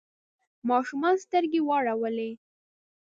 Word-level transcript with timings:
ماشوم 0.67 1.03
سترګې 1.23 1.61
ورواړولې. 1.63 2.31